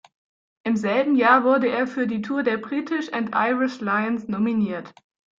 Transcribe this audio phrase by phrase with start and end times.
[0.63, 4.95] Im selben Jahr wurde er für die Tour der British and Irish Lions nominiert.